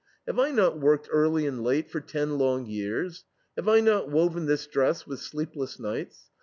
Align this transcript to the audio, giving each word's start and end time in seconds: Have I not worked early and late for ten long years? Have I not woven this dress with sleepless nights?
Have 0.25 0.39
I 0.39 0.49
not 0.49 0.79
worked 0.79 1.09
early 1.11 1.45
and 1.45 1.63
late 1.63 1.87
for 1.91 2.01
ten 2.01 2.39
long 2.39 2.65
years? 2.65 3.23
Have 3.55 3.67
I 3.67 3.81
not 3.81 4.09
woven 4.09 4.47
this 4.47 4.65
dress 4.65 5.05
with 5.05 5.19
sleepless 5.19 5.79
nights? 5.79 6.31